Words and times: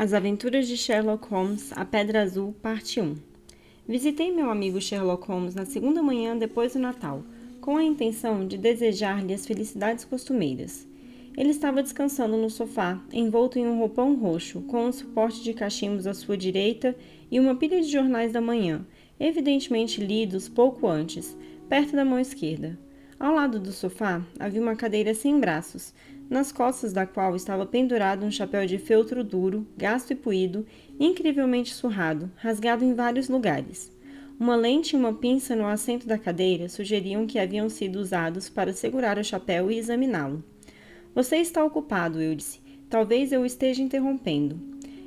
As 0.00 0.14
Aventuras 0.14 0.66
de 0.66 0.78
Sherlock 0.78 1.28
Holmes, 1.28 1.74
A 1.76 1.84
Pedra 1.84 2.22
Azul, 2.22 2.54
Parte 2.62 3.02
1 3.02 3.16
Visitei 3.86 4.32
meu 4.32 4.50
amigo 4.50 4.80
Sherlock 4.80 5.28
Holmes 5.28 5.54
na 5.54 5.66
segunda 5.66 6.02
manhã 6.02 6.34
depois 6.34 6.72
do 6.72 6.78
Natal, 6.78 7.22
com 7.60 7.76
a 7.76 7.84
intenção 7.84 8.48
de 8.48 8.56
desejar-lhe 8.56 9.34
as 9.34 9.44
felicidades 9.44 10.06
costumeiras. 10.06 10.88
Ele 11.36 11.50
estava 11.50 11.82
descansando 11.82 12.38
no 12.38 12.48
sofá, 12.48 12.98
envolto 13.12 13.58
em 13.58 13.66
um 13.66 13.78
roupão 13.78 14.16
roxo, 14.16 14.62
com 14.62 14.86
um 14.86 14.92
suporte 14.92 15.44
de 15.44 15.52
cachimbos 15.52 16.06
à 16.06 16.14
sua 16.14 16.34
direita 16.34 16.96
e 17.30 17.38
uma 17.38 17.54
pilha 17.56 17.78
de 17.82 17.92
jornais 17.92 18.32
da 18.32 18.40
manhã, 18.40 18.86
evidentemente 19.20 20.02
lidos 20.02 20.48
pouco 20.48 20.88
antes, 20.88 21.36
perto 21.68 21.94
da 21.94 22.06
mão 22.06 22.18
esquerda. 22.18 22.78
Ao 23.20 23.34
lado 23.34 23.60
do 23.60 23.70
sofá 23.70 24.24
havia 24.38 24.62
uma 24.62 24.74
cadeira 24.74 25.12
sem 25.12 25.38
braços, 25.38 25.92
nas 26.30 26.50
costas 26.50 26.90
da 26.90 27.04
qual 27.04 27.36
estava 27.36 27.66
pendurado 27.66 28.24
um 28.24 28.30
chapéu 28.30 28.64
de 28.64 28.78
feltro 28.78 29.22
duro, 29.22 29.66
gasto 29.76 30.12
e 30.12 30.16
puído, 30.16 30.64
incrivelmente 30.98 31.74
surrado, 31.74 32.30
rasgado 32.34 32.82
em 32.82 32.94
vários 32.94 33.28
lugares. 33.28 33.92
Uma 34.38 34.56
lente 34.56 34.96
e 34.96 34.98
uma 34.98 35.12
pinça 35.12 35.54
no 35.54 35.66
assento 35.66 36.06
da 36.06 36.16
cadeira 36.16 36.66
sugeriam 36.70 37.26
que 37.26 37.38
haviam 37.38 37.68
sido 37.68 37.96
usados 37.96 38.48
para 38.48 38.72
segurar 38.72 39.18
o 39.18 39.24
chapéu 39.24 39.70
e 39.70 39.76
examiná-lo. 39.76 40.42
Você 41.14 41.36
está 41.36 41.62
ocupado, 41.62 42.22
eu 42.22 42.34
disse. 42.34 42.58
Talvez 42.88 43.32
eu 43.32 43.44
esteja 43.44 43.82
interrompendo. 43.82 44.58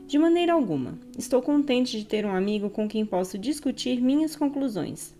De 0.06 0.20
maneira 0.20 0.54
alguma. 0.54 1.00
Estou 1.18 1.42
contente 1.42 1.98
de 1.98 2.06
ter 2.06 2.28
um 2.28 2.36
amigo 2.36 2.70
com 2.70 2.88
quem 2.88 3.08
posso 3.08 3.40
discutir 3.40 4.00
minhas 4.00 4.36
conclusões. 4.36 5.16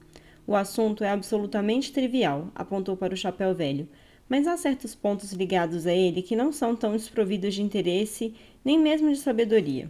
O 0.46 0.56
assunto 0.56 1.04
é 1.04 1.10
absolutamente 1.10 1.94
trivial, 1.94 2.50
apontou 2.54 2.98
para 2.98 3.14
o 3.14 3.18
chapéu 3.18 3.56
velho, 3.56 3.88
mas 4.28 4.48
há 4.48 4.58
certos 4.58 4.94
pontos 4.94 5.32
ligados 5.32 5.88
a 5.88 5.94
ele 5.94 6.22
que 6.22 6.36
não 6.36 6.52
são 6.52 6.76
tão 6.76 6.92
desprovidos 6.94 7.54
de 7.56 7.62
interesse 7.62 8.34
nem 8.64 8.80
mesmo 8.80 9.10
de 9.12 9.18
sabedoria. 9.18 9.90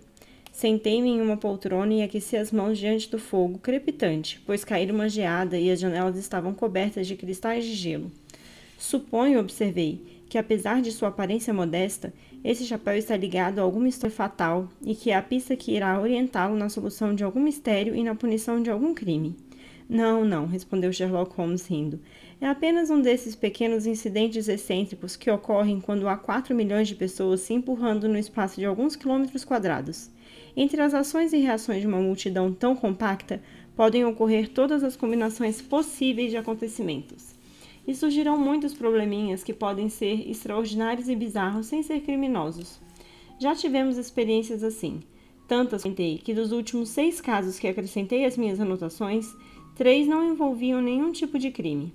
Sentei-me 0.52 1.10
em 1.10 1.22
uma 1.22 1.36
poltrona 1.36 1.94
e 1.96 2.04
aqueci 2.04 2.38
as 2.38 2.52
mãos 2.52 2.78
diante 2.78 3.10
do 3.10 3.18
fogo 3.18 3.58
crepitante, 3.58 4.40
pois 4.46 4.64
caíra 4.64 4.94
uma 4.94 5.10
geada 5.10 5.58
e 5.58 5.72
as 5.72 5.80
janelas 5.80 6.16
estavam 6.16 6.54
cobertas 6.54 7.08
de 7.08 7.16
cristais 7.16 7.66
de 7.66 7.74
gelo. 7.74 8.12
Suponho, 8.78 9.40
observei, 9.40 10.00
que 10.30 10.38
apesar 10.38 10.82
de 10.82 10.92
sua 10.92 11.10
aparência 11.10 11.54
modesta, 11.54 12.14
esse 12.44 12.66
chapéu 12.66 12.96
está 12.96 13.18
ligado 13.18 13.58
a 13.58 13.62
alguma 13.64 13.88
história 13.88 14.16
fatal 14.16 14.70
e 14.86 14.94
que 14.94 15.10
é 15.10 15.16
a 15.16 15.22
pista 15.24 15.56
que 15.56 15.72
irá 15.72 16.00
orientá-lo 16.00 16.56
na 16.56 16.70
solução 16.70 17.16
de 17.16 17.24
algum 17.24 17.40
mistério 17.40 17.96
e 17.96 18.04
na 18.04 18.14
punição 18.14 18.62
de 18.62 18.70
algum 18.70 18.94
crime. 18.94 19.36
Não, 19.94 20.26
não, 20.26 20.48
respondeu 20.48 20.92
Sherlock 20.92 21.36
Holmes 21.36 21.68
rindo. 21.68 22.00
É 22.42 22.48
apenas 22.48 22.90
um 22.90 23.00
desses 23.00 23.36
pequenos 23.36 23.86
incidentes 23.86 24.48
excêntricos 24.48 25.16
que 25.16 25.30
ocorrem 25.30 25.80
quando 25.80 26.08
há 26.08 26.18
4 26.18 26.56
milhões 26.56 26.88
de 26.88 26.96
pessoas 26.96 27.42
se 27.42 27.54
empurrando 27.54 28.08
no 28.08 28.18
espaço 28.18 28.60
de 28.60 28.66
alguns 28.66 28.96
quilômetros 28.96 29.46
quadrados. 29.46 30.10
Entre 30.58 30.82
as 30.82 30.96
ações 30.96 31.32
e 31.32 31.38
reações 31.38 31.82
de 31.82 31.86
uma 31.86 32.02
multidão 32.02 32.52
tão 32.52 32.76
compacta, 32.76 33.40
podem 33.76 34.04
ocorrer 34.04 34.50
todas 34.50 34.84
as 34.84 34.96
combinações 34.96 35.62
possíveis 35.62 36.32
de 36.32 36.38
acontecimentos. 36.38 37.36
E 37.88 37.94
surgirão 37.94 38.36
muitos 38.36 38.74
probleminhas 38.74 39.44
que 39.44 39.54
podem 39.54 39.90
ser 39.90 40.28
extraordinários 40.28 41.08
e 41.08 41.16
bizarros 41.16 41.68
sem 41.68 41.84
ser 41.84 42.00
criminosos. 42.00 42.80
Já 43.40 43.54
tivemos 43.54 44.00
experiências 44.00 44.64
assim. 44.64 45.04
Tantas 45.48 45.84
que 46.24 46.34
dos 46.34 46.52
últimos 46.52 46.90
seis 46.90 47.22
casos 47.22 47.60
que 47.60 47.68
acrescentei 47.68 48.26
às 48.26 48.38
minhas 48.38 48.60
anotações, 48.60 49.36
Três 49.76 50.08
não 50.08 50.24
envolviam 50.24 50.82
nenhum 50.82 51.12
tipo 51.12 51.40
de 51.40 51.50
crime. 51.50 51.92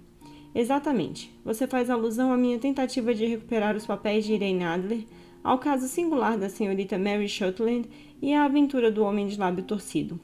Exatamente. 0.53 1.33
Você 1.45 1.67
faz 1.67 1.89
alusão 1.89 2.33
à 2.33 2.37
minha 2.37 2.59
tentativa 2.59 3.15
de 3.15 3.25
recuperar 3.25 3.77
os 3.77 3.87
papéis 3.87 4.25
de 4.25 4.35
Irene 4.35 4.65
Adler, 4.65 5.05
ao 5.45 5.59
caso 5.59 5.87
singular 5.87 6.37
da 6.37 6.49
senhorita 6.49 6.99
Mary 6.99 7.29
Shutland 7.29 7.89
e 8.21 8.35
à 8.35 8.45
aventura 8.45 8.91
do 8.91 9.05
homem 9.05 9.29
de 9.29 9.39
lábio 9.39 9.63
torcido. 9.63 10.19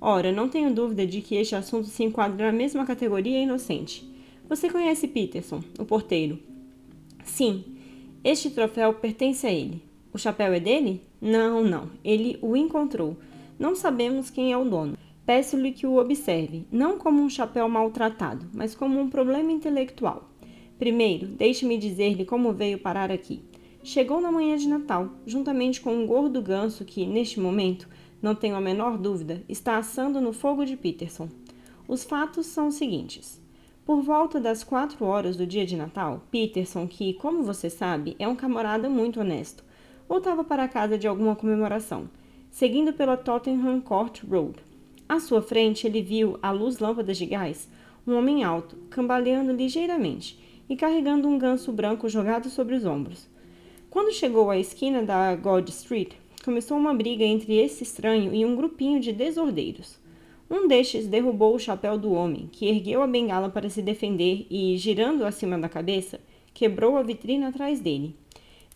Ora, 0.00 0.30
não 0.30 0.48
tenho 0.48 0.72
dúvida 0.72 1.04
de 1.04 1.20
que 1.20 1.34
este 1.34 1.56
assunto 1.56 1.88
se 1.88 2.04
enquadra 2.04 2.46
na 2.46 2.52
mesma 2.56 2.86
categoria 2.86 3.42
inocente. 3.42 4.08
Você 4.48 4.70
conhece 4.70 5.08
Peterson, 5.08 5.62
o 5.78 5.84
porteiro? 5.84 6.38
Sim. 7.24 7.64
Este 8.22 8.50
troféu 8.50 8.94
pertence 8.94 9.46
a 9.46 9.50
ele. 9.50 9.82
O 10.12 10.18
chapéu 10.18 10.52
é 10.52 10.60
dele? 10.60 11.02
Não, 11.20 11.64
não. 11.64 11.90
Ele 12.04 12.38
o 12.40 12.56
encontrou. 12.56 13.16
Não 13.58 13.74
sabemos 13.74 14.30
quem 14.30 14.52
é 14.52 14.56
o 14.58 14.64
dono. 14.64 14.96
Peço-lhe 15.24 15.70
que 15.70 15.86
o 15.86 15.98
observe, 15.98 16.66
não 16.70 16.98
como 16.98 17.22
um 17.22 17.30
chapéu 17.30 17.68
maltratado, 17.68 18.48
mas 18.52 18.74
como 18.74 19.00
um 19.00 19.08
problema 19.08 19.52
intelectual. 19.52 20.28
Primeiro, 20.78 21.28
deixe-me 21.28 21.78
dizer-lhe 21.78 22.24
como 22.24 22.52
veio 22.52 22.78
parar 22.78 23.12
aqui. 23.12 23.40
Chegou 23.84 24.20
na 24.20 24.32
manhã 24.32 24.56
de 24.56 24.68
Natal, 24.68 25.10
juntamente 25.24 25.80
com 25.80 25.94
um 25.94 26.06
gordo 26.06 26.42
ganso 26.42 26.84
que, 26.84 27.06
neste 27.06 27.38
momento, 27.38 27.88
não 28.20 28.34
tenho 28.34 28.56
a 28.56 28.60
menor 28.60 28.98
dúvida, 28.98 29.44
está 29.48 29.76
assando 29.76 30.20
no 30.20 30.32
fogo 30.32 30.64
de 30.64 30.76
Peterson. 30.76 31.28
Os 31.86 32.02
fatos 32.02 32.46
são 32.46 32.66
os 32.68 32.74
seguintes. 32.74 33.40
Por 33.84 34.02
volta 34.02 34.40
das 34.40 34.64
quatro 34.64 35.04
horas 35.04 35.36
do 35.36 35.46
dia 35.46 35.66
de 35.66 35.76
Natal, 35.76 36.22
Peterson, 36.32 36.86
que, 36.88 37.14
como 37.14 37.44
você 37.44 37.70
sabe, 37.70 38.16
é 38.18 38.26
um 38.26 38.34
camarada 38.34 38.88
muito 38.88 39.20
honesto, 39.20 39.64
voltava 40.08 40.42
para 40.42 40.68
casa 40.68 40.98
de 40.98 41.06
alguma 41.06 41.36
comemoração, 41.36 42.08
seguindo 42.50 42.92
pela 42.92 43.16
Tottenham 43.16 43.80
Court 43.80 44.22
Road. 44.24 44.71
À 45.12 45.20
sua 45.20 45.42
frente, 45.42 45.86
ele 45.86 46.00
viu, 46.00 46.38
à 46.40 46.52
luz 46.52 46.78
lâmpadas 46.78 47.18
de 47.18 47.26
gás, 47.26 47.68
um 48.06 48.14
homem 48.16 48.42
alto, 48.44 48.78
cambaleando 48.88 49.52
ligeiramente 49.52 50.38
e 50.66 50.74
carregando 50.74 51.28
um 51.28 51.36
ganso 51.36 51.70
branco 51.70 52.08
jogado 52.08 52.48
sobre 52.48 52.76
os 52.76 52.86
ombros. 52.86 53.28
Quando 53.90 54.14
chegou 54.14 54.48
à 54.48 54.56
esquina 54.56 55.02
da 55.02 55.36
God 55.36 55.68
Street, 55.68 56.12
começou 56.42 56.78
uma 56.78 56.94
briga 56.94 57.24
entre 57.24 57.58
esse 57.58 57.82
estranho 57.82 58.34
e 58.34 58.42
um 58.42 58.56
grupinho 58.56 59.00
de 59.00 59.12
desordeiros. 59.12 59.98
Um 60.50 60.66
destes 60.66 61.06
derrubou 61.06 61.56
o 61.56 61.60
chapéu 61.60 61.98
do 61.98 62.12
homem, 62.12 62.48
que 62.50 62.66
ergueu 62.66 63.02
a 63.02 63.06
bengala 63.06 63.50
para 63.50 63.68
se 63.68 63.82
defender 63.82 64.46
e, 64.48 64.78
girando 64.78 65.26
acima 65.26 65.58
da 65.58 65.68
cabeça, 65.68 66.20
quebrou 66.54 66.96
a 66.96 67.02
vitrina 67.02 67.48
atrás 67.48 67.80
dele. 67.80 68.16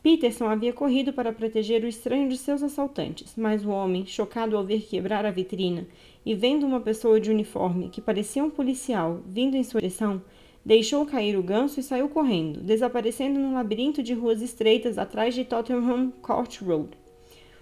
Peterson 0.03 0.45
havia 0.45 0.73
corrido 0.73 1.13
para 1.13 1.33
proteger 1.33 1.83
o 1.83 1.89
estranho 1.89 2.29
de 2.29 2.37
seus 2.37 2.63
assaltantes, 2.63 3.35
mas 3.37 3.65
o 3.65 3.71
homem, 3.71 4.07
chocado 4.07 4.57
ao 4.57 4.63
ver 4.63 4.83
quebrar 4.83 5.27
a 5.27 5.33
vitrina 5.33 5.85
e 6.27 6.35
vendo 6.35 6.67
uma 6.67 6.81
pessoa 6.81 7.19
de 7.19 7.31
uniforme 7.31 7.89
que 7.89 8.03
parecia 8.03 8.45
um 8.45 8.51
policial 8.51 9.23
vindo 9.25 9.57
em 9.57 9.63
sua 9.63 9.81
direção, 9.81 10.21
deixou 10.65 11.07
cair 11.07 11.39
o 11.39 11.43
ganso 11.43 11.81
e 11.81 11.83
saiu 11.83 12.09
correndo, 12.09 12.61
desaparecendo 12.61 13.39
num 13.39 13.55
labirinto 13.55 14.03
de 14.03 14.13
ruas 14.13 14.43
estreitas 14.43 14.99
atrás 14.99 15.35
de 15.35 15.45
Tottenham 15.45 16.11
Court 16.21 16.61
Road. 16.61 16.91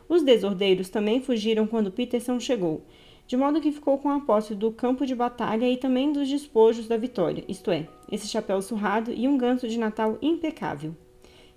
Os 0.08 0.22
desordeiros 0.22 0.88
também 0.88 1.20
fugiram 1.20 1.66
quando 1.66 1.92
Peterson 1.92 2.40
chegou, 2.40 2.82
de 3.26 3.36
modo 3.36 3.60
que 3.60 3.70
ficou 3.70 3.98
com 3.98 4.10
a 4.10 4.20
posse 4.20 4.54
do 4.54 4.72
campo 4.72 5.06
de 5.06 5.14
batalha 5.14 5.70
e 5.70 5.76
também 5.76 6.12
dos 6.12 6.28
despojos 6.28 6.88
da 6.88 6.96
vitória, 6.96 7.44
isto 7.46 7.70
é, 7.70 7.86
esse 8.10 8.26
chapéu 8.26 8.60
surrado 8.60 9.12
e 9.12 9.28
um 9.28 9.38
ganso 9.38 9.68
de 9.68 9.78
Natal 9.78 10.18
impecável 10.20 10.94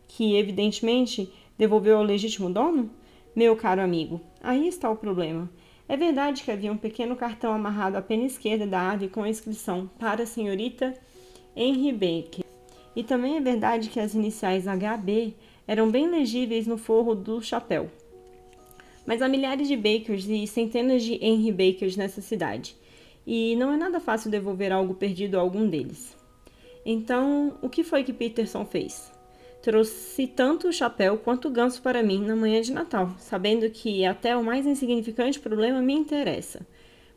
que 0.07 0.35
evidentemente 0.35 1.31
devolveu 1.57 1.97
ao 1.97 2.03
legítimo 2.03 2.49
dono? 2.49 2.89
Meu 3.35 3.55
caro 3.55 3.81
amigo, 3.81 4.21
aí 4.41 4.67
está 4.67 4.89
o 4.89 4.95
problema. 4.95 5.49
É 5.89 5.95
verdade 5.95 6.43
que 6.43 6.51
havia 6.51 6.71
um 6.71 6.77
pequeno 6.77 7.15
cartão 7.15 7.53
amarrado 7.53 7.95
à 7.95 8.01
pena 8.01 8.25
esquerda 8.25 8.67
da 8.67 8.91
ave 8.91 9.07
com 9.07 9.23
a 9.23 9.29
inscrição 9.29 9.89
para 9.97 10.23
a 10.23 10.25
senhorita 10.25 10.93
Henry 11.55 11.93
Baker. 11.93 12.43
E 12.95 13.03
também 13.03 13.37
é 13.37 13.41
verdade 13.41 13.89
que 13.89 13.99
as 13.99 14.13
iniciais 14.13 14.65
HB 14.65 15.33
eram 15.65 15.89
bem 15.89 16.09
legíveis 16.09 16.67
no 16.67 16.77
forro 16.77 17.15
do 17.15 17.41
chapéu. 17.41 17.89
Mas 19.05 19.21
há 19.21 19.29
milhares 19.29 19.69
de 19.69 19.77
Bakers 19.77 20.27
e 20.27 20.45
centenas 20.45 21.03
de 21.03 21.13
Henry 21.23 21.51
Bakers 21.51 21.95
nessa 21.95 22.21
cidade, 22.21 22.75
e 23.25 23.55
não 23.55 23.71
é 23.71 23.77
nada 23.77 24.01
fácil 24.01 24.29
devolver 24.29 24.71
algo 24.73 24.93
perdido 24.93 25.37
a 25.37 25.41
algum 25.41 25.69
deles. 25.69 26.15
Então, 26.85 27.57
o 27.61 27.69
que 27.69 27.83
foi 27.83 28.03
que 28.03 28.11
Peterson 28.11 28.65
fez? 28.65 29.11
Trouxe 29.67 30.27
tanto 30.27 30.69
o 30.69 30.71
chapéu 30.71 31.17
quanto 31.17 31.49
o 31.49 31.51
ganso 31.51 31.81
para 31.81 32.01
mim 32.01 32.23
na 32.23 32.37
manhã 32.37 32.61
de 32.61 32.71
Natal, 32.71 33.13
sabendo 33.19 33.69
que 33.69 34.05
até 34.05 34.33
o 34.33 34.41
mais 34.41 34.65
insignificante 34.65 35.41
problema 35.41 35.81
me 35.81 35.91
interessa. 35.91 36.65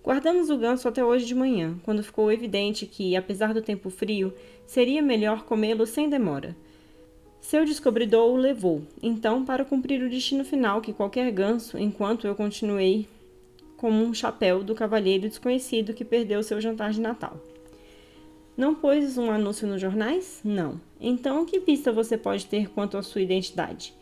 Guardamos 0.02 0.50
o 0.50 0.58
ganso 0.58 0.88
até 0.88 1.04
hoje 1.04 1.26
de 1.26 1.32
manhã, 1.32 1.78
quando 1.84 2.02
ficou 2.02 2.32
evidente 2.32 2.86
que, 2.86 3.14
apesar 3.14 3.54
do 3.54 3.62
tempo 3.62 3.88
frio, 3.88 4.34
seria 4.66 5.00
melhor 5.00 5.44
comê-lo 5.44 5.86
sem 5.86 6.08
demora. 6.08 6.56
Seu 7.40 7.64
descobridor 7.64 8.28
o 8.28 8.36
levou, 8.36 8.82
então, 9.00 9.44
para 9.44 9.64
cumprir 9.64 10.02
o 10.02 10.10
destino 10.10 10.44
final 10.44 10.80
que 10.80 10.92
qualquer 10.92 11.30
ganso, 11.30 11.78
enquanto 11.78 12.26
eu 12.26 12.34
continuei 12.34 13.06
como 13.76 14.02
um 14.02 14.12
chapéu 14.12 14.64
do 14.64 14.74
cavalheiro 14.74 15.28
desconhecido 15.28 15.94
que 15.94 16.04
perdeu 16.04 16.42
seu 16.42 16.60
jantar 16.60 16.90
de 16.90 17.00
Natal. 17.00 17.40
Não 18.56 18.74
pôs 18.74 19.16
um 19.16 19.30
anúncio 19.30 19.68
nos 19.68 19.80
jornais? 19.80 20.40
Não. 20.42 20.89
Então, 21.00 21.46
que 21.46 21.60
pista 21.60 21.90
você 21.90 22.18
pode 22.18 22.44
ter 22.44 22.68
quanto 22.68 22.98
à 22.98 23.02
sua 23.02 23.22
identidade? 23.22 23.94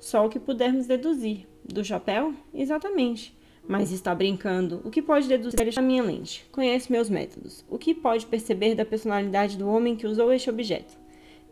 Só 0.00 0.26
o 0.26 0.28
que 0.28 0.40
pudermos 0.40 0.86
deduzir. 0.86 1.46
Do 1.64 1.84
chapéu? 1.84 2.34
Exatamente. 2.52 3.38
Mas 3.68 3.92
está 3.92 4.12
brincando. 4.14 4.80
O 4.84 4.90
que 4.90 5.00
pode 5.00 5.28
deduzir 5.28 5.72
da 5.72 5.82
minha 5.82 6.02
lente? 6.02 6.44
Conhece 6.50 6.90
meus 6.90 7.08
métodos. 7.08 7.64
O 7.68 7.78
que 7.78 7.94
pode 7.94 8.26
perceber 8.26 8.74
da 8.74 8.84
personalidade 8.84 9.56
do 9.56 9.68
homem 9.68 9.94
que 9.94 10.06
usou 10.06 10.32
este 10.32 10.50
objeto? 10.50 10.98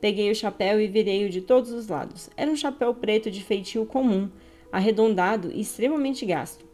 Peguei 0.00 0.31
o 0.31 0.35
chapéu 0.35 0.81
e 0.81 0.89
virei-o 0.89 1.31
de 1.31 1.43
todos 1.43 1.71
os 1.71 1.89
lados. 1.89 2.31
Era 2.37 2.51
um 2.51 2.56
chapéu 2.56 2.94
preto 2.94 3.31
de 3.31 3.43
feitio 3.44 3.85
comum, 3.87 4.29
arredondado 4.73 5.53
e 5.53 5.61
extremamente 5.61 6.27
gasto. 6.27 6.65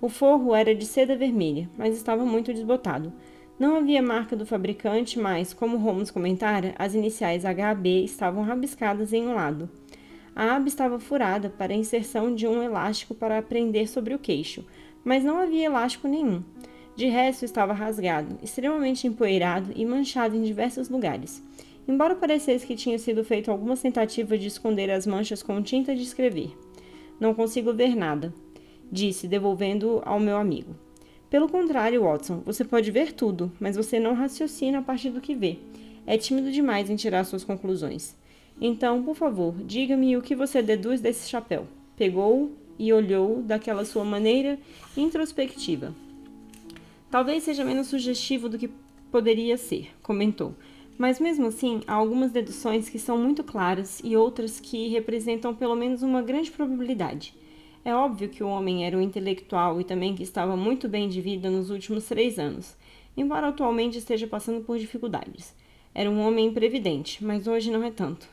O 0.00 0.08
forro 0.08 0.54
era 0.54 0.74
de 0.74 0.84
seda 0.84 1.16
vermelha, 1.16 1.68
mas 1.78 1.94
estava 1.94 2.24
muito 2.24 2.52
desbotado. 2.52 3.12
Não 3.60 3.76
havia 3.76 4.00
marca 4.00 4.34
do 4.34 4.46
fabricante, 4.46 5.18
mas, 5.18 5.52
como 5.52 5.76
Holmes 5.76 6.10
comentara, 6.10 6.74
as 6.78 6.94
iniciais 6.94 7.44
HB 7.44 8.04
estavam 8.04 8.42
rabiscadas 8.42 9.12
em 9.12 9.26
um 9.26 9.34
lado. 9.34 9.68
A 10.34 10.56
aba 10.56 10.66
estava 10.66 10.98
furada 10.98 11.50
para 11.50 11.74
a 11.74 11.76
inserção 11.76 12.34
de 12.34 12.46
um 12.46 12.62
elástico 12.62 13.14
para 13.14 13.42
prender 13.42 13.86
sobre 13.86 14.14
o 14.14 14.18
queixo, 14.18 14.64
mas 15.04 15.22
não 15.22 15.36
havia 15.36 15.66
elástico 15.66 16.08
nenhum. 16.08 16.42
De 16.96 17.04
resto, 17.04 17.44
estava 17.44 17.74
rasgado, 17.74 18.38
extremamente 18.42 19.06
empoeirado 19.06 19.72
e 19.76 19.84
manchado 19.84 20.34
em 20.34 20.42
diversos 20.42 20.88
lugares. 20.88 21.42
Embora 21.86 22.16
parecesse 22.16 22.66
que 22.66 22.74
tinha 22.74 22.98
sido 22.98 23.22
feito 23.22 23.50
algumas 23.50 23.82
tentativas 23.82 24.40
de 24.40 24.46
esconder 24.46 24.90
as 24.90 25.06
manchas 25.06 25.42
com 25.42 25.62
tinta 25.62 25.94
de 25.94 26.02
escrever. 26.02 26.56
Não 27.20 27.34
consigo 27.34 27.74
ver 27.74 27.94
nada, 27.94 28.32
disse, 28.90 29.28
devolvendo 29.28 30.00
ao 30.06 30.18
meu 30.18 30.38
amigo. 30.38 30.74
Pelo 31.30 31.48
contrário, 31.48 32.02
Watson, 32.02 32.42
você 32.44 32.64
pode 32.64 32.90
ver 32.90 33.12
tudo, 33.12 33.52
mas 33.60 33.76
você 33.76 34.00
não 34.00 34.14
raciocina 34.14 34.80
a 34.80 34.82
partir 34.82 35.10
do 35.10 35.20
que 35.20 35.32
vê. 35.32 35.58
É 36.04 36.18
tímido 36.18 36.50
demais 36.50 36.90
em 36.90 36.96
tirar 36.96 37.22
suas 37.22 37.44
conclusões. 37.44 38.16
Então, 38.60 39.04
por 39.04 39.14
favor, 39.14 39.54
diga-me 39.64 40.16
o 40.16 40.22
que 40.22 40.34
você 40.34 40.60
deduz 40.60 41.00
desse 41.00 41.30
chapéu. 41.30 41.68
Pegou 41.96 42.50
e 42.76 42.92
olhou 42.92 43.42
daquela 43.42 43.84
sua 43.84 44.04
maneira 44.04 44.58
introspectiva. 44.96 45.94
Talvez 47.08 47.44
seja 47.44 47.64
menos 47.64 47.86
sugestivo 47.86 48.48
do 48.48 48.58
que 48.58 48.70
poderia 49.12 49.56
ser, 49.56 49.88
comentou. 50.02 50.52
Mas 50.98 51.20
mesmo 51.20 51.46
assim, 51.46 51.80
há 51.86 51.94
algumas 51.94 52.32
deduções 52.32 52.88
que 52.88 52.98
são 52.98 53.16
muito 53.16 53.44
claras 53.44 54.00
e 54.02 54.16
outras 54.16 54.58
que 54.58 54.88
representam 54.88 55.54
pelo 55.54 55.76
menos 55.76 56.02
uma 56.02 56.22
grande 56.22 56.50
probabilidade. 56.50 57.34
É 57.82 57.94
óbvio 57.94 58.28
que 58.28 58.44
o 58.44 58.48
homem 58.48 58.84
era 58.84 58.96
um 58.96 59.00
intelectual 59.00 59.80
e 59.80 59.84
também 59.84 60.14
que 60.14 60.22
estava 60.22 60.54
muito 60.54 60.86
bem 60.86 61.08
de 61.08 61.20
vida 61.20 61.50
nos 61.50 61.70
últimos 61.70 62.06
três 62.06 62.38
anos, 62.38 62.76
embora 63.16 63.48
atualmente 63.48 63.96
esteja 63.96 64.26
passando 64.26 64.62
por 64.62 64.78
dificuldades. 64.78 65.54
Era 65.94 66.10
um 66.10 66.20
homem 66.20 66.52
previdente, 66.52 67.24
mas 67.24 67.46
hoje 67.46 67.70
não 67.70 67.82
é 67.82 67.90
tanto, 67.90 68.28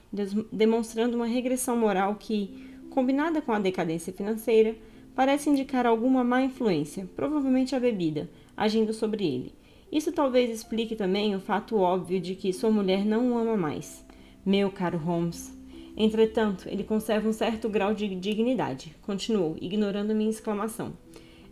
demonstrando 0.52 1.16
uma 1.16 1.26
regressão 1.26 1.78
moral 1.78 2.16
que, 2.16 2.78
combinada 2.90 3.42
com 3.42 3.52
a 3.54 3.60
decadência 3.60 4.12
financeira, 4.12 4.76
parece 5.16 5.50
indicar 5.50 5.88
alguma 5.88 6.24
má 6.24 6.44
influência, 6.44 7.10
provavelmente 7.16 7.76
a 7.76 7.80
bebida, 7.80 8.30
agindo 8.56 8.94
sobre 8.94 9.26
ele. 9.26 9.56
Isso 9.92 10.12
talvez 10.12 10.50
explique 10.50 10.96
também 10.96 11.36
o 11.36 11.40
fato 11.40 11.78
óbvio 11.78 12.20
de 12.20 12.36
que 12.36 12.52
sua 12.52 12.70
mulher 12.70 13.06
não 13.06 13.32
o 13.32 13.38
ama 13.38 13.56
mais. 13.56 14.06
Meu 14.46 14.70
caro 14.70 14.98
Holmes, 14.98 15.57
Entretanto, 16.00 16.70
ele 16.70 16.84
conserva 16.84 17.28
um 17.28 17.34
certo 17.34 17.68
grau 17.68 17.92
de 17.92 18.08
dignidade, 18.14 18.96
continuou, 19.02 19.58
ignorando 19.60 20.14
minha 20.14 20.30
exclamação. 20.30 20.94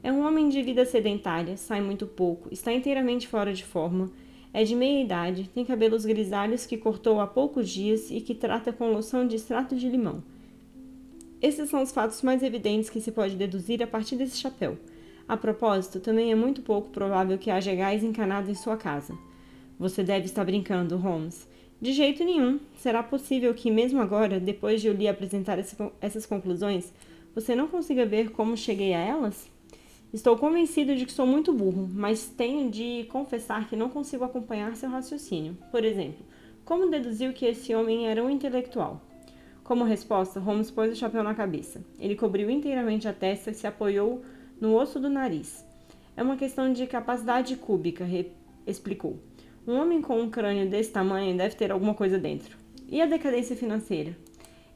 É 0.03 0.11
um 0.11 0.23
homem 0.23 0.49
de 0.49 0.61
vida 0.61 0.85
sedentária, 0.85 1.57
sai 1.57 1.81
muito 1.81 2.05
pouco, 2.05 2.47
está 2.51 2.71
inteiramente 2.71 3.27
fora 3.27 3.51
de 3.51 3.65
forma, 3.65 4.11
é 4.53 4.63
de 4.63 4.75
meia 4.75 5.03
idade, 5.03 5.49
tem 5.51 5.65
cabelos 5.65 6.05
grisalhos 6.05 6.63
que 6.63 6.77
cortou 6.77 7.19
há 7.19 7.25
poucos 7.25 7.67
dias 7.67 8.11
e 8.11 8.21
que 8.21 8.35
trata 8.35 8.71
com 8.71 8.91
loção 8.91 9.27
de 9.27 9.35
extrato 9.35 9.75
de 9.75 9.89
limão. 9.89 10.23
Esses 11.41 11.67
são 11.67 11.81
os 11.81 11.91
fatos 11.91 12.21
mais 12.21 12.43
evidentes 12.43 12.89
que 12.89 13.01
se 13.01 13.11
pode 13.11 13.35
deduzir 13.35 13.81
a 13.81 13.87
partir 13.87 14.15
desse 14.15 14.37
chapéu. 14.37 14.77
A 15.27 15.35
propósito, 15.35 15.99
também 15.99 16.31
é 16.31 16.35
muito 16.35 16.61
pouco 16.61 16.91
provável 16.91 17.35
que 17.39 17.49
haja 17.49 17.73
gás 17.73 18.03
encanado 18.03 18.51
em 18.51 18.55
sua 18.55 18.77
casa. 18.77 19.17
Você 19.79 20.03
deve 20.03 20.25
estar 20.25 20.45
brincando, 20.45 20.97
Holmes. 20.97 21.47
De 21.81 21.91
jeito 21.91 22.23
nenhum. 22.23 22.59
Será 22.77 23.03
possível 23.03 23.53
que, 23.53 23.69
mesmo 23.69 24.01
agora, 24.01 24.39
depois 24.39 24.81
de 24.81 24.87
eu 24.87 24.93
lhe 24.93 25.07
apresentar 25.07 25.59
essas 26.01 26.25
conclusões, 26.25 26.93
você 27.33 27.53
não 27.53 27.67
consiga 27.67 28.05
ver 28.05 28.31
como 28.31 28.55
cheguei 28.55 28.93
a 28.93 28.99
elas? 28.99 29.49
Estou 30.13 30.37
convencido 30.37 30.95
de 30.95 31.05
que 31.05 31.11
sou 31.11 31.27
muito 31.27 31.51
burro, 31.51 31.89
mas 31.93 32.27
tenho 32.27 32.71
de 32.71 33.05
confessar 33.09 33.67
que 33.67 33.75
não 33.75 33.89
consigo 33.89 34.23
acompanhar 34.23 34.75
seu 34.77 34.89
raciocínio. 34.89 35.57
Por 35.69 35.83
exemplo, 35.83 36.25
como 36.63 36.89
deduziu 36.89 37.33
que 37.33 37.45
esse 37.45 37.75
homem 37.75 38.07
era 38.07 38.23
um 38.23 38.29
intelectual? 38.29 39.01
Como 39.61 39.83
resposta, 39.83 40.39
Holmes 40.39 40.71
pôs 40.71 40.91
o 40.91 40.95
chapéu 40.95 41.23
na 41.23 41.35
cabeça. 41.35 41.83
Ele 41.99 42.15
cobriu 42.15 42.49
inteiramente 42.49 43.07
a 43.07 43.13
testa 43.13 43.51
e 43.51 43.53
se 43.53 43.67
apoiou 43.67 44.23
no 44.61 44.73
osso 44.75 44.99
do 44.99 45.09
nariz. 45.09 45.65
É 46.15 46.23
uma 46.23 46.37
questão 46.37 46.71
de 46.71 46.87
capacidade 46.87 47.57
cúbica, 47.57 48.05
explicou. 48.65 49.19
Um 49.67 49.79
homem 49.81 49.99
com 49.99 50.21
um 50.21 50.29
crânio 50.29 50.69
desse 50.69 50.91
tamanho 50.91 51.35
deve 51.35 51.55
ter 51.55 51.71
alguma 51.71 51.95
coisa 51.95 52.19
dentro. 52.19 52.55
E 52.87 53.01
a 53.01 53.07
decadência 53.07 53.55
financeira? 53.55 54.15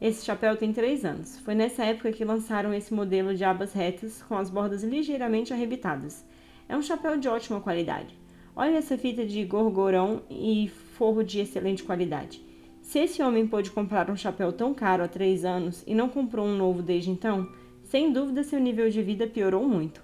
Esse 0.01 0.25
chapéu 0.25 0.57
tem 0.57 0.73
três 0.73 1.05
anos. 1.05 1.37
Foi 1.41 1.53
nessa 1.53 1.85
época 1.85 2.11
que 2.11 2.25
lançaram 2.25 2.73
esse 2.73 2.91
modelo 2.91 3.35
de 3.35 3.43
abas 3.43 3.71
retas 3.71 4.23
com 4.23 4.35
as 4.35 4.49
bordas 4.49 4.83
ligeiramente 4.83 5.53
arrebitadas. 5.53 6.25
É 6.67 6.75
um 6.75 6.81
chapéu 6.81 7.19
de 7.19 7.27
ótima 7.27 7.61
qualidade. 7.61 8.17
Olha 8.55 8.77
essa 8.77 8.97
fita 8.97 9.23
de 9.23 9.45
gorgorão 9.45 10.23
e 10.27 10.69
forro 10.97 11.23
de 11.23 11.39
excelente 11.39 11.83
qualidade. 11.83 12.43
Se 12.81 12.97
esse 12.97 13.21
homem 13.21 13.45
pôde 13.45 13.69
comprar 13.69 14.09
um 14.09 14.15
chapéu 14.15 14.51
tão 14.51 14.73
caro 14.73 15.03
há 15.03 15.07
três 15.07 15.45
anos 15.45 15.83
e 15.85 15.93
não 15.93 16.09
comprou 16.09 16.47
um 16.47 16.57
novo 16.57 16.81
desde 16.81 17.11
então, 17.11 17.47
sem 17.83 18.11
dúvida 18.11 18.43
seu 18.43 18.59
nível 18.59 18.89
de 18.89 19.03
vida 19.03 19.27
piorou 19.27 19.67
muito. 19.69 20.01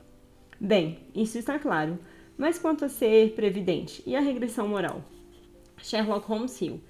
Bem, 0.59 0.99
isso 1.15 1.39
está 1.39 1.57
claro. 1.57 1.97
Mas 2.37 2.59
quanto 2.59 2.83
a 2.83 2.89
ser 2.89 3.33
previdente 3.33 4.03
e 4.05 4.15
a 4.15 4.19
regressão 4.19 4.67
moral? 4.67 5.01
Sherlock 5.81 6.27
Holmes 6.27 6.59
riu. 6.59 6.81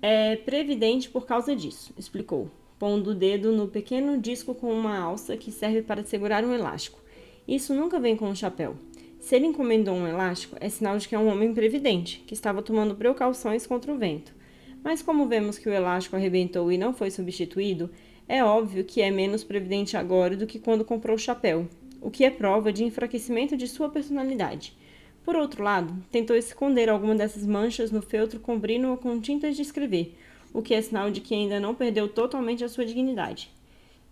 É 0.00 0.36
previdente 0.36 1.10
por 1.10 1.26
causa 1.26 1.54
disso, 1.54 1.92
explicou, 1.98 2.50
pondo 2.78 3.10
o 3.10 3.14
dedo 3.14 3.52
no 3.52 3.68
pequeno 3.68 4.20
disco 4.20 4.54
com 4.54 4.72
uma 4.72 4.98
alça 4.98 5.36
que 5.36 5.52
serve 5.52 5.82
para 5.82 6.02
segurar 6.02 6.44
um 6.44 6.54
elástico. 6.54 7.00
Isso 7.46 7.74
nunca 7.74 8.00
vem 8.00 8.16
com 8.16 8.28
um 8.28 8.34
chapéu. 8.34 8.74
Se 9.20 9.36
ele 9.36 9.46
encomendou 9.46 9.94
um 9.94 10.08
elástico, 10.08 10.56
é 10.58 10.68
sinal 10.68 10.98
de 10.98 11.06
que 11.06 11.14
é 11.14 11.18
um 11.18 11.28
homem 11.28 11.54
previdente, 11.54 12.24
que 12.26 12.34
estava 12.34 12.62
tomando 12.62 12.96
precauções 12.96 13.66
contra 13.66 13.92
o 13.92 13.98
vento. 13.98 14.34
Mas 14.82 15.02
como 15.02 15.28
vemos 15.28 15.58
que 15.58 15.68
o 15.68 15.72
elástico 15.72 16.16
arrebentou 16.16 16.72
e 16.72 16.78
não 16.78 16.92
foi 16.92 17.10
substituído, 17.10 17.88
é 18.26 18.42
óbvio 18.42 18.84
que 18.84 19.00
é 19.00 19.10
menos 19.10 19.44
previdente 19.44 19.96
agora 19.96 20.36
do 20.36 20.46
que 20.46 20.58
quando 20.58 20.84
comprou 20.84 21.14
o 21.14 21.20
chapéu, 21.20 21.68
o 22.02 22.10
que 22.10 22.24
é 22.24 22.30
prova 22.30 22.72
de 22.72 22.84
enfraquecimento 22.84 23.56
de 23.56 23.68
sua 23.68 23.88
personalidade. 23.88 24.76
Por 25.24 25.36
outro 25.36 25.62
lado, 25.62 25.94
tentou 26.10 26.34
esconder 26.34 26.90
alguma 26.90 27.14
dessas 27.14 27.46
manchas 27.46 27.92
no 27.92 28.02
feltro 28.02 28.40
cobrindo-o 28.40 28.96
com 28.96 29.20
tintas 29.20 29.54
de 29.54 29.62
escrever, 29.62 30.16
o 30.52 30.60
que 30.60 30.74
é 30.74 30.82
sinal 30.82 31.12
de 31.12 31.20
que 31.20 31.32
ainda 31.32 31.60
não 31.60 31.76
perdeu 31.76 32.08
totalmente 32.08 32.64
a 32.64 32.68
sua 32.68 32.84
dignidade. 32.84 33.50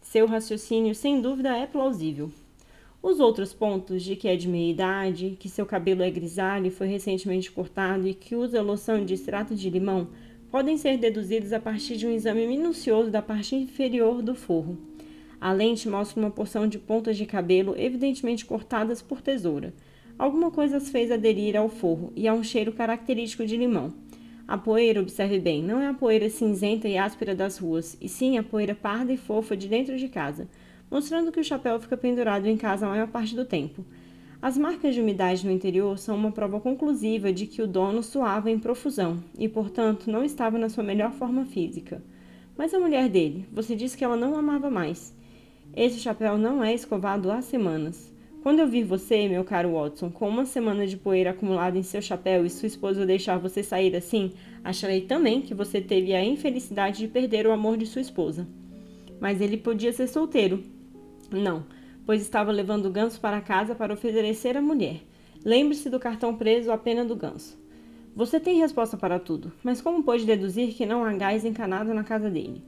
Seu 0.01 0.27
raciocínio, 0.27 0.95
sem 0.95 1.21
dúvida, 1.21 1.57
é 1.57 1.67
plausível. 1.67 2.31
Os 3.03 3.19
outros 3.19 3.53
pontos 3.53 4.05
de 4.05 4.15
que 4.15 4.29
é 4.29 4.37
de 4.37 4.47
meia 4.47 4.71
idade, 4.71 5.37
que 5.41 5.49
seu 5.49 5.67
cabelo 5.67 6.03
é 6.03 6.11
grisalho 6.11 6.67
e 6.67 6.71
foi 6.71 6.87
recentemente 6.87 7.51
cortado 7.51 8.07
e 8.07 8.15
que 8.15 8.37
usa 8.37 8.63
loção 8.63 9.05
de 9.05 9.15
extrato 9.15 9.55
de 9.55 9.69
limão 9.69 10.09
podem 10.51 10.77
ser 10.77 10.97
deduzidos 10.97 11.53
a 11.53 11.59
partir 11.59 11.97
de 11.97 12.07
um 12.07 12.13
exame 12.13 12.47
minucioso 12.47 13.11
da 13.11 13.23
parte 13.23 13.57
inferior 13.57 14.23
do 14.23 14.35
forro. 14.35 14.90
A 15.41 15.53
lente 15.53 15.89
mostra 15.89 16.21
uma 16.21 16.31
porção 16.31 16.67
de 16.67 16.79
pontas 16.79 17.17
de 17.17 17.25
cabelo 17.25 17.75
evidentemente 17.79 18.45
cortadas 18.45 19.01
por 19.01 19.23
tesoura. 19.23 19.73
Alguma 20.19 20.51
coisa 20.51 20.77
as 20.77 20.91
fez 20.91 21.11
aderir 21.11 21.57
ao 21.57 21.71
forro 21.71 22.13
e 22.15 22.29
há 22.29 22.35
um 22.35 22.43
cheiro 22.43 22.73
característico 22.73 23.47
de 23.47 23.57
limão. 23.57 23.95
A 24.47 24.59
poeira, 24.59 25.01
observe 25.01 25.39
bem, 25.39 25.63
não 25.63 25.81
é 25.81 25.87
a 25.87 25.95
poeira 25.95 26.29
cinzenta 26.29 26.89
e 26.89 26.99
áspera 26.99 27.35
das 27.35 27.57
ruas, 27.57 27.97
e 28.01 28.09
sim 28.09 28.37
a 28.37 28.43
poeira 28.43 28.75
parda 28.75 29.13
e 29.13 29.17
fofa 29.17 29.57
de 29.57 29.67
dentro 29.67 29.97
de 29.97 30.09
casa, 30.09 30.47
mostrando 30.91 31.33
que 31.33 31.41
o 31.41 31.45
chapéu 31.45 31.81
fica 31.81 31.97
pendurado 31.97 32.47
em 32.47 32.57
casa 32.57 32.85
a 32.85 32.91
maior 32.91 33.09
parte 33.09 33.35
do 33.35 33.45
tempo. 33.45 33.83
As 34.43 34.59
marcas 34.59 34.95
de 34.95 35.01
umidade 35.01 35.47
no 35.47 35.53
interior 35.53 35.97
são 35.99 36.17
uma 36.17 36.33
prova 36.33 36.61
conclusiva 36.61 37.33
de 37.33 37.47
que 37.47 37.63
o 37.63 37.67
dono 37.67 38.03
suava 38.03 38.51
em 38.51 38.59
profusão 38.59 39.23
e, 39.39 39.49
portanto, 39.49 40.11
não 40.11 40.25
estava 40.25 40.59
na 40.59 40.69
sua 40.69 40.83
melhor 40.83 41.13
forma 41.13 41.47
física. 41.47 42.03
Mas 42.59 42.75
a 42.75 42.81
mulher 42.81 43.09
dele, 43.09 43.47
você 43.53 43.77
disse 43.77 43.97
que 43.97 44.05
ela 44.05 44.17
não 44.17 44.37
amava 44.37 44.69
mais. 44.69 45.19
Esse 45.75 46.01
chapéu 46.01 46.37
não 46.37 46.65
é 46.65 46.75
escovado 46.75 47.31
há 47.31 47.41
semanas. 47.41 48.13
Quando 48.43 48.59
eu 48.59 48.67
vi 48.67 48.83
você, 48.83 49.29
meu 49.29 49.45
caro 49.45 49.73
Watson, 49.73 50.11
com 50.11 50.29
uma 50.29 50.45
semana 50.45 50.87
de 50.87 50.97
poeira 50.97 51.31
acumulada 51.31 51.79
em 51.79 51.83
seu 51.83 52.03
chapéu 52.03 52.45
e 52.45 52.51
sua 52.51 52.67
esposa 52.67 53.07
deixar 53.07 53.39
você 53.39 53.63
sair 53.63 53.95
assim, 53.95 54.33
acharei 54.65 55.03
também 55.03 55.41
que 55.43 55.55
você 55.55 55.81
teve 55.81 56.13
a 56.13 56.25
infelicidade 56.25 56.99
de 56.99 57.09
perder 57.09 57.47
o 57.47 57.53
amor 57.53 57.77
de 57.77 57.87
sua 57.87 58.01
esposa. 58.01 58.49
Mas 59.21 59.41
ele 59.41 59.57
podia 59.57 59.93
ser 59.93 60.09
solteiro. 60.09 60.63
Não, 61.31 61.65
pois 62.05 62.21
estava 62.21 62.51
levando 62.51 62.87
o 62.87 62.91
ganso 62.91 63.21
para 63.21 63.41
casa 63.41 63.75
para 63.75 63.95
oferecer 63.95 64.57
à 64.57 64.63
mulher. 64.63 65.03
Lembre-se 65.45 65.89
do 65.89 66.01
cartão 66.01 66.35
preso 66.35 66.73
à 66.73 66.79
pena 66.79 67.05
do 67.05 67.15
ganso. 67.15 67.57
Você 68.17 68.41
tem 68.41 68.59
resposta 68.59 68.97
para 68.97 69.21
tudo, 69.21 69.53
mas 69.63 69.81
como 69.81 70.03
pôde 70.03 70.27
deduzir 70.27 70.75
que 70.75 70.85
não 70.85 71.05
há 71.05 71.13
gás 71.13 71.45
encanado 71.45 71.95
na 71.95 72.03
casa 72.03 72.29
dele? 72.29 72.61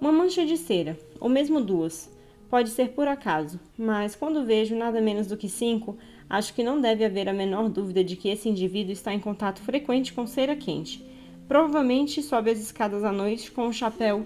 Uma 0.00 0.12
mancha 0.12 0.46
de 0.46 0.56
cera, 0.56 0.96
ou 1.18 1.28
mesmo 1.28 1.60
duas. 1.60 2.13
Pode 2.48 2.70
ser 2.70 2.90
por 2.90 3.08
acaso, 3.08 3.58
mas 3.76 4.14
quando 4.14 4.44
vejo 4.44 4.76
nada 4.76 5.00
menos 5.00 5.26
do 5.26 5.36
que 5.36 5.48
cinco, 5.48 5.96
acho 6.28 6.54
que 6.54 6.62
não 6.62 6.80
deve 6.80 7.04
haver 7.04 7.28
a 7.28 7.32
menor 7.32 7.68
dúvida 7.68 8.04
de 8.04 8.16
que 8.16 8.28
esse 8.28 8.48
indivíduo 8.48 8.92
está 8.92 9.12
em 9.12 9.18
contato 9.18 9.60
frequente 9.60 10.12
com 10.12 10.26
cera 10.26 10.54
quente. 10.54 11.04
Provavelmente 11.48 12.22
sobe 12.22 12.50
as 12.50 12.58
escadas 12.58 13.04
à 13.04 13.12
noite 13.12 13.50
com 13.50 13.66
um 13.66 13.72
chapéu 13.72 14.24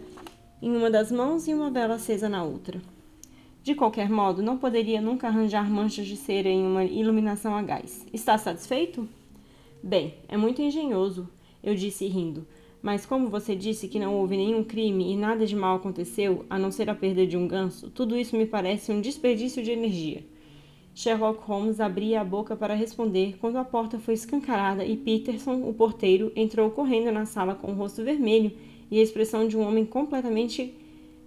em 0.61 0.77
uma 0.77 0.91
das 0.91 1.11
mãos 1.11 1.49
e 1.49 1.55
uma 1.55 1.71
vela 1.71 1.95
acesa 1.95 2.29
na 2.29 2.43
outra. 2.45 2.81
De 3.63 3.75
qualquer 3.75 4.09
modo, 4.09 4.43
não 4.43 4.57
poderia 4.57 5.01
nunca 5.01 5.27
arranjar 5.27 5.69
manchas 5.71 6.07
de 6.07 6.17
cera 6.17 6.49
em 6.49 6.67
uma 6.67 6.85
iluminação 6.85 7.55
a 7.55 7.63
gás. 7.63 8.07
Está 8.13 8.39
satisfeito? 8.39 9.09
Bem, 9.83 10.15
é 10.29 10.37
muito 10.37 10.63
engenhoso, 10.63 11.29
eu 11.63 11.75
disse 11.75 12.07
rindo. 12.07 12.47
Mas 12.81 13.05
como 13.05 13.29
você 13.29 13.57
disse 13.57 13.89
que 13.89 13.99
não 13.99 14.15
houve 14.15 14.37
nenhum 14.37 14.63
crime 14.63 15.13
e 15.13 15.17
nada 15.17 15.45
de 15.45 15.57
mal 15.57 15.77
aconteceu, 15.77 16.45
a 16.49 16.59
não 16.59 16.71
ser 16.71 16.89
a 16.89 16.95
perda 16.95 17.27
de 17.27 17.37
um 17.37 17.49
ganso, 17.49 17.91
tudo 17.91 18.17
isso 18.17 18.37
me 18.37 18.47
parece 18.47 18.93
um 18.93 19.01
desperdício 19.01 19.63
de 19.63 19.73
energia. 19.73 20.25
Sherlock 20.95 21.41
Holmes 21.43 21.81
abria 21.81 22.21
a 22.21 22.25
boca 22.25 22.57
para 22.57 22.75
responder 22.75 23.37
quando 23.41 23.57
a 23.57 23.65
porta 23.65 23.99
foi 23.99 24.15
escancarada 24.15 24.85
e 24.85 24.97
Peterson, 24.97 25.63
o 25.69 25.73
porteiro, 25.73 26.33
entrou 26.35 26.71
correndo 26.71 27.13
na 27.13 27.25
sala 27.25 27.55
com 27.55 27.71
o 27.71 27.75
rosto 27.75 28.03
vermelho 28.03 28.53
e 28.91 28.99
a 28.99 29.03
expressão 29.03 29.47
de 29.47 29.57
um 29.57 29.61
homem 29.61 29.85
completamente 29.85 30.75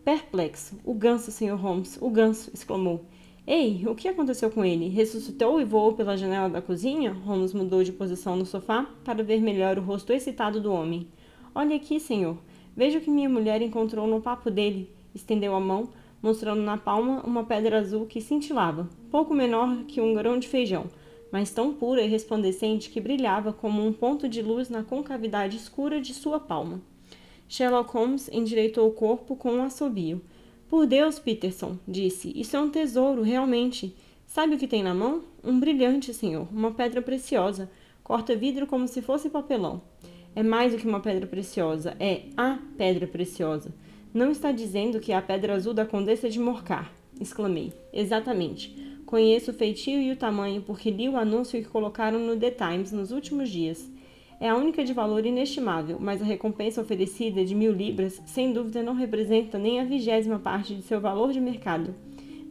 perplexo. 0.03 0.77
O 0.84 0.93
ganso, 0.93 1.31
Sr. 1.31 1.55
Holmes, 1.55 1.98
o 2.01 2.10
ganso! 2.10 2.51
exclamou. 2.53 3.05
Ei, 3.48 3.88
o 3.88 3.96
que 3.96 4.08
aconteceu 4.08 4.51
com 4.51 4.63
ele? 4.63 4.88
Ressuscitou 4.88 5.60
e 5.60 5.65
voou 5.65 5.93
pela 5.93 6.17
janela 6.17 6.50
da 6.50 6.62
cozinha? 6.62 7.12
Holmes 7.12 7.53
mudou 7.53 7.84
de 7.84 7.91
posição 7.91 8.36
no 8.36 8.46
sofá 8.46 8.84
para 9.03 9.24
ver 9.24 9.41
melhor 9.41 9.77
o 9.77 9.81
rosto 9.81 10.13
excitado 10.13 10.60
do 10.60 10.72
homem. 10.72 11.08
Olhe 11.53 11.75
aqui, 11.75 12.00
senhor. 12.00 12.38
Veja 12.75 12.98
o 12.98 13.01
que 13.01 13.12
minha 13.12 13.27
mulher 13.27 13.62
encontrou 13.62 14.08
no 14.08 14.22
papo 14.22 14.50
dele. 14.50 14.89
Estendeu 15.13 15.53
a 15.53 15.60
mão, 15.60 15.89
mostrando 16.22 16.62
na 16.62 16.77
palma 16.77 17.22
uma 17.25 17.43
pedra 17.43 17.79
azul 17.79 18.05
que 18.05 18.22
cintilava, 18.22 18.88
pouco 19.10 19.34
menor 19.34 19.84
que 19.86 20.00
um 20.00 20.13
grão 20.13 20.39
de 20.39 20.48
feijão, 20.48 20.86
mas 21.29 21.51
tão 21.51 21.74
pura 21.74 22.01
e 22.01 22.08
resplandecente 22.08 22.89
que 22.89 23.01
brilhava 23.01 23.51
como 23.51 23.86
um 23.86 23.91
ponto 23.91 24.29
de 24.29 24.41
luz 24.41 24.70
na 24.70 24.81
concavidade 24.81 25.58
escura 25.58 26.00
de 26.00 26.13
sua 26.13 26.39
palma. 26.39 26.79
Sherlock 27.50 27.91
Holmes 27.91 28.29
endireitou 28.31 28.88
o 28.88 28.93
corpo 28.93 29.36
com 29.36 29.51
um 29.51 29.63
assobio. 29.63 30.22
Por 30.70 30.86
Deus, 30.86 31.20
Peterson, 31.20 31.77
disse, 31.86 32.31
isso 32.34 32.55
é 32.55 32.62
um 32.62 32.70
tesouro, 32.70 33.24
realmente. 33.24 33.93
Sabe 34.25 34.55
o 34.55 34.58
que 34.58 34.67
tem 34.67 34.81
na 34.81 34.93
mão? 34.93 35.22
Um 35.43 35.60
brilhante, 35.60 36.13
senhor, 36.13 36.48
uma 36.50 36.72
pedra 36.72 37.01
preciosa. 37.01 37.70
Corta 38.05 38.38
vidro 38.38 38.65
como 38.65 38.88
se 38.88 39.01
fosse 39.01 39.29
papelão. 39.29 39.81
É 40.33 40.41
mais 40.41 40.71
do 40.71 40.77
que 40.77 40.88
uma 40.88 41.01
pedra 41.01 41.27
preciosa, 41.27 41.93
é 42.00 42.21
a 42.38 42.57
pedra 42.77 43.05
preciosa. 43.05 43.73
Não 44.13 44.31
está 44.31 44.51
dizendo 44.51 45.00
que 45.00 45.11
é 45.11 45.15
a 45.15 45.21
pedra 45.21 45.53
azul 45.53 45.73
da 45.73 45.85
Condessa 45.85 46.29
de 46.29 46.39
Morcar, 46.39 46.89
exclamei. 47.19 47.73
Exatamente. 47.91 48.73
Conheço 49.05 49.51
o 49.51 49.53
feitio 49.53 50.01
e 50.01 50.09
o 50.09 50.15
tamanho 50.15 50.61
porque 50.61 50.89
li 50.89 51.09
o 51.09 51.17
anúncio 51.17 51.61
que 51.61 51.67
colocaram 51.67 52.17
no 52.17 52.38
The 52.38 52.51
Times 52.51 52.93
nos 52.93 53.11
últimos 53.11 53.50
dias. 53.50 53.91
É 54.39 54.47
a 54.47 54.55
única 54.55 54.85
de 54.85 54.93
valor 54.93 55.25
inestimável, 55.25 55.97
mas 56.00 56.21
a 56.21 56.25
recompensa 56.25 56.81
oferecida 56.81 57.43
de 57.43 57.53
mil 57.53 57.73
libras, 57.73 58.21
sem 58.25 58.53
dúvida, 58.53 58.81
não 58.81 58.95
representa 58.95 59.59
nem 59.59 59.81
a 59.81 59.83
vigésima 59.83 60.39
parte 60.39 60.73
de 60.73 60.81
seu 60.81 61.01
valor 61.01 61.33
de 61.33 61.41
mercado. 61.41 61.93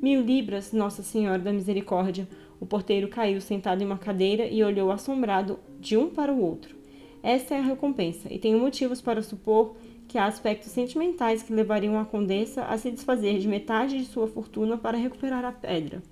Mil 0.03 0.21
libras, 0.21 0.73
Nossa 0.73 1.03
Senhora 1.03 1.39
da 1.39 1.53
Misericórdia! 1.53 2.29
O 2.61 2.67
porteiro 2.67 3.09
caiu 3.09 3.41
sentado 3.41 3.83
em 3.83 3.87
uma 3.87 3.97
cadeira 3.97 4.47
e 4.47 4.63
olhou 4.63 4.91
assombrado 4.91 5.59
de 5.81 5.97
um 5.97 6.11
para 6.11 6.31
o 6.31 6.43
outro. 6.43 6.80
Esta 7.23 7.55
é 7.55 7.59
a 7.59 7.63
recompensa, 7.63 8.33
e 8.33 8.39
tenho 8.39 8.59
motivos 8.59 9.01
para 9.01 9.23
supor 9.23 9.77
que 10.09 10.19
há 10.19 10.27
aspectos 10.27 10.73
sentimentais 10.73 11.43
que 11.43 11.53
levariam 11.53 11.99
a 11.99 12.05
condessa 12.05 12.65
a 12.65 12.77
se 12.77 12.91
desfazer 12.91 13.39
de 13.39 13.47
metade 13.47 13.99
de 13.99 14.07
sua 14.07 14.27
fortuna 14.27 14.77
para 14.77 14.99
recuperar 14.99 15.45
a 15.45 15.53
pedra. 15.53 16.03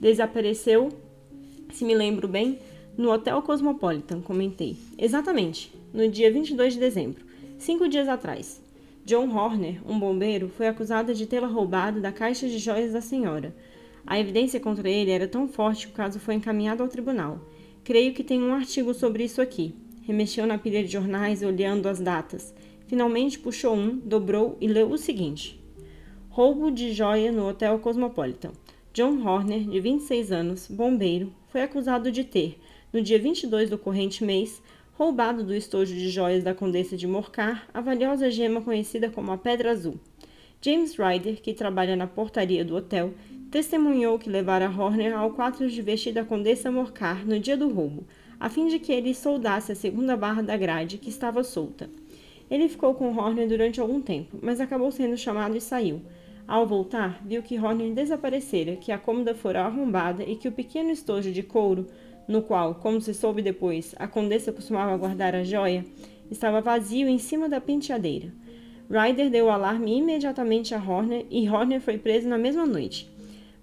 Desapareceu, 0.00 0.88
se 1.72 1.84
me 1.84 1.94
lembro 1.94 2.28
bem, 2.28 2.58
no 2.96 3.10
Hotel 3.10 3.40
Cosmopolitan, 3.42 4.20
comentei. 4.20 4.76
Exatamente, 4.96 5.72
no 5.92 6.08
dia 6.08 6.32
22 6.32 6.74
de 6.74 6.80
dezembro, 6.80 7.24
cinco 7.58 7.88
dias 7.88 8.08
atrás. 8.08 8.62
John 9.04 9.28
Horner, 9.34 9.80
um 9.86 9.98
bombeiro, 9.98 10.48
foi 10.48 10.68
acusado 10.68 11.14
de 11.14 11.26
tê-la 11.26 11.48
roubado 11.48 12.00
da 12.00 12.12
caixa 12.12 12.46
de 12.46 12.58
joias 12.58 12.92
da 12.92 13.00
senhora. 13.00 13.54
A 14.06 14.18
evidência 14.18 14.60
contra 14.60 14.88
ele 14.88 15.10
era 15.10 15.26
tão 15.26 15.48
forte 15.48 15.86
que 15.86 15.92
o 15.92 15.96
caso 15.96 16.18
foi 16.18 16.34
encaminhado 16.34 16.82
ao 16.82 16.88
tribunal. 16.88 17.40
Creio 17.84 18.12
que 18.14 18.24
tem 18.24 18.42
um 18.42 18.54
artigo 18.54 18.92
sobre 18.94 19.24
isso 19.24 19.40
aqui. 19.40 19.74
Remexeu 20.08 20.46
na 20.46 20.56
pilha 20.56 20.82
de 20.82 20.90
jornais 20.90 21.42
olhando 21.42 21.86
as 21.86 22.00
datas. 22.00 22.54
Finalmente 22.86 23.38
puxou 23.38 23.76
um, 23.76 23.98
dobrou 23.98 24.56
e 24.58 24.66
leu 24.66 24.90
o 24.90 24.96
seguinte: 24.96 25.62
Roubo 26.30 26.70
de 26.70 26.94
joia 26.94 27.30
no 27.30 27.46
Hotel 27.46 27.78
Cosmopolitan. 27.78 28.52
John 28.94 29.22
Horner, 29.22 29.68
de 29.68 29.78
26 29.78 30.32
anos, 30.32 30.66
bombeiro, 30.66 31.30
foi 31.48 31.60
acusado 31.60 32.10
de 32.10 32.24
ter, 32.24 32.58
no 32.90 33.02
dia 33.02 33.18
22 33.18 33.68
do 33.68 33.76
corrente 33.76 34.24
mês, 34.24 34.62
roubado 34.94 35.44
do 35.44 35.54
estojo 35.54 35.94
de 35.94 36.08
joias 36.08 36.42
da 36.42 36.54
Condessa 36.54 36.96
de 36.96 37.06
Morcar 37.06 37.68
a 37.74 37.82
valiosa 37.82 38.30
gema 38.30 38.62
conhecida 38.62 39.10
como 39.10 39.30
a 39.30 39.36
Pedra 39.36 39.72
Azul. 39.72 40.00
James 40.62 40.96
Ryder, 40.96 41.42
que 41.42 41.52
trabalha 41.52 41.94
na 41.94 42.06
portaria 42.06 42.64
do 42.64 42.74
hotel, 42.74 43.12
testemunhou 43.50 44.18
que 44.18 44.30
levara 44.30 44.70
Horner 44.70 45.14
ao 45.14 45.32
quarto 45.32 45.68
de 45.68 45.82
vestir 45.82 46.14
da 46.14 46.24
Condessa 46.24 46.72
Morcar 46.72 47.26
no 47.26 47.38
dia 47.38 47.58
do 47.58 47.68
roubo, 47.68 48.06
a 48.38 48.48
fim 48.48 48.66
de 48.66 48.78
que 48.78 48.92
ele 48.92 49.14
soldasse 49.14 49.72
a 49.72 49.76
segunda 49.76 50.16
barra 50.16 50.42
da 50.42 50.56
grade 50.56 50.98
que 50.98 51.08
estava 51.08 51.42
solta. 51.42 51.90
Ele 52.50 52.68
ficou 52.68 52.94
com 52.94 53.16
Horner 53.16 53.48
durante 53.48 53.80
algum 53.80 54.00
tempo, 54.00 54.38
mas 54.40 54.60
acabou 54.60 54.90
sendo 54.90 55.16
chamado 55.16 55.56
e 55.56 55.60
saiu. 55.60 56.00
Ao 56.46 56.66
voltar, 56.66 57.20
viu 57.24 57.42
que 57.42 57.58
Horner 57.58 57.92
desaparecera, 57.92 58.76
que 58.76 58.90
a 58.90 58.98
cômoda 58.98 59.34
fora 59.34 59.64
arrombada 59.64 60.22
e 60.22 60.34
que 60.34 60.48
o 60.48 60.52
pequeno 60.52 60.90
estojo 60.90 61.30
de 61.30 61.42
couro, 61.42 61.86
no 62.26 62.40
qual, 62.40 62.76
como 62.76 63.00
se 63.00 63.12
soube 63.12 63.42
depois, 63.42 63.94
a 63.98 64.08
condessa 64.08 64.52
costumava 64.52 64.96
guardar 64.96 65.34
a 65.34 65.44
joia, 65.44 65.84
estava 66.30 66.60
vazio 66.60 67.06
em 67.06 67.18
cima 67.18 67.48
da 67.48 67.60
penteadeira. 67.60 68.32
Ryder 68.90 69.28
deu 69.28 69.46
o 69.46 69.50
alarme 69.50 69.98
imediatamente 69.98 70.74
a 70.74 70.78
Horner 70.78 71.26
e 71.30 71.46
Horner 71.48 71.80
foi 71.80 71.98
preso 71.98 72.26
na 72.26 72.38
mesma 72.38 72.64
noite. 72.64 73.10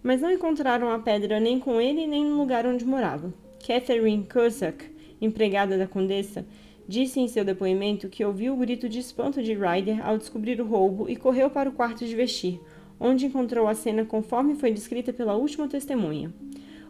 Mas 0.03 0.22
não 0.22 0.32
encontraram 0.32 0.91
a 0.91 1.00
pedra 1.00 1.39
nem 1.39 1.60
com 1.60 1.82
ele 1.82 2.05
nem 2.05 2.24
no 2.24 2.38
lugar 2.38 2.67
onde 2.67 2.86
morava. 2.86 3.34
Catherine 3.65 4.27
Cusack, 4.31 4.86
empregada 5.19 5.77
da 5.77 5.88
condessa, 5.88 6.45
Disse 6.88 7.19
em 7.19 7.27
seu 7.27 7.43
depoimento 7.43 8.10
que 8.10 8.24
ouviu 8.24 8.53
o 8.53 8.57
grito 8.57 8.88
de 8.88 9.00
espanto 9.00 9.41
de 9.41 9.55
Ryder 9.55 10.05
ao 10.05 10.19
descobrir 10.19 10.62
o 10.62 10.65
roubo 10.67 11.10
e 11.10 11.15
correu 11.15 11.50
para 11.50 11.67
o 11.67 11.74
quarto 11.74 12.05
de 12.05 12.15
vestir, 12.15 12.62
onde 13.00 13.25
encontrou 13.25 13.67
a 13.67 13.74
cena 13.74 14.05
conforme 14.05 14.53
foi 14.53 14.72
descrita 14.72 15.12
pela 15.12 15.36
última 15.36 15.67
testemunha. 15.67 16.31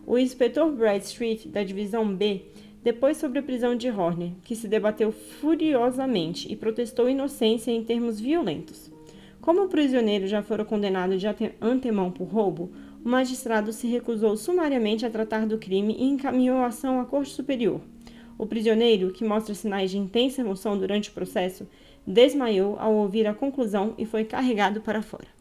O 0.06 0.18
inspetor 0.18 0.70
Bradstreet, 0.70 1.48
da 1.48 1.64
divisão 1.64 2.14
B, 2.14 2.42
depois 2.84 3.16
sobre 3.16 3.40
a 3.40 3.44
prisão 3.44 3.74
de 3.74 3.90
Horner, 3.90 4.34
que 4.44 4.54
se 4.54 4.68
debateu 4.68 5.14
furiosamente 5.14 6.52
e 6.52 6.58
protestou 6.58 7.10
inocência 7.10 7.72
em 7.72 7.84
termos 7.86 8.20
violentos. 8.20 8.92
Como 9.40 9.64
o 9.64 9.70
prisioneiro 9.70 10.28
já 10.28 10.44
fora 10.44 10.66
condenado 10.66 11.18
de 11.18 11.26
antemão 11.62 12.12
por 12.12 12.26
roubo, 12.26 12.70
o 13.06 13.08
magistrado 13.08 13.72
se 13.72 13.86
recusou 13.86 14.36
sumariamente 14.36 15.06
a 15.06 15.12
tratar 15.12 15.46
do 15.46 15.60
crime 15.60 15.96
e 15.96 16.06
encaminhou 16.06 16.58
a 16.58 16.66
ação 16.66 17.00
à 17.00 17.06
Corte 17.06 17.32
Superior. 17.32 17.80
O 18.36 18.48
prisioneiro, 18.48 19.14
que 19.14 19.24
mostra 19.24 19.54
sinais 19.54 19.92
de 19.92 19.98
intensa 20.00 20.42
emoção 20.42 20.76
durante 20.76 21.12
o 21.12 21.14
processo, 21.14 21.68
desmaiou 22.06 22.80
ao 22.80 22.96
ouvir 22.96 23.28
a 23.28 23.34
conclusão 23.34 23.94
e 23.96 24.08
foi 24.08 24.26
carregado 24.26 24.82
para 24.82 25.04
fora. 25.04 25.35